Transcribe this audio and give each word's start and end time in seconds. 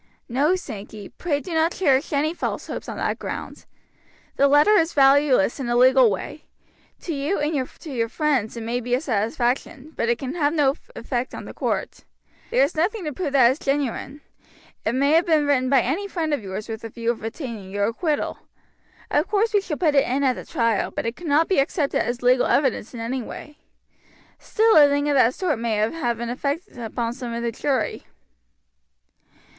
"No, 0.27 0.55
Sankey, 0.55 1.09
pray 1.09 1.41
do 1.41 1.53
not 1.53 1.73
cherish 1.73 2.11
any 2.11 2.33
false 2.33 2.65
hopes 2.65 2.89
on 2.89 2.97
that 2.97 3.19
ground. 3.19 3.65
The 4.35 4.47
letter 4.47 4.71
is 4.75 4.93
valueless 4.93 5.59
in 5.59 5.69
a 5.69 5.75
legal 5.75 6.09
way. 6.09 6.45
To 7.01 7.13
you 7.13 7.37
and 7.37 7.69
to 7.81 7.91
your 7.91 8.09
friends 8.09 8.57
it 8.57 8.63
may 8.63 8.79
be 8.79 8.95
a 8.95 8.99
satisfaction; 9.01 9.93
but 9.95 10.09
it 10.09 10.17
can 10.17 10.33
have 10.33 10.53
no 10.55 10.73
effect 10.95 11.35
on 11.35 11.45
the 11.45 11.53
court. 11.53 11.99
There 12.49 12.63
is 12.63 12.73
nothing 12.75 13.03
to 13.05 13.13
prove 13.13 13.33
that 13.33 13.47
it 13.47 13.51
is 13.51 13.59
genuine. 13.59 14.21
It 14.83 14.93
may 14.95 15.11
have 15.11 15.27
been 15.27 15.45
written 15.45 15.69
by 15.69 15.81
any 15.81 16.07
friend 16.07 16.33
of 16.33 16.41
yours 16.41 16.67
with 16.67 16.83
a 16.83 16.89
view 16.89 17.11
of 17.11 17.23
obtaining 17.23 17.69
your 17.69 17.85
acquittal. 17.85 18.39
Of 19.11 19.27
course 19.27 19.53
we 19.53 19.61
shall 19.61 19.77
put 19.77 19.93
it 19.93 20.07
in 20.07 20.23
at 20.23 20.33
the 20.35 20.45
trial, 20.45 20.89
but 20.89 21.05
it 21.05 21.15
cannot 21.15 21.47
be 21.47 21.59
accepted 21.59 22.03
as 22.03 22.23
legal 22.23 22.47
evidence 22.47 22.95
in 22.95 22.99
any 22.99 23.21
way. 23.21 23.59
Still 24.39 24.77
a 24.77 24.87
thing 24.89 25.09
of 25.09 25.15
that 25.15 25.35
sort 25.35 25.59
may 25.59 25.75
have 25.75 26.19
an 26.19 26.29
effect 26.29 26.75
upon 26.75 27.13
some 27.13 27.33
of 27.33 27.43
the 27.43 27.51
jury." 27.51 28.07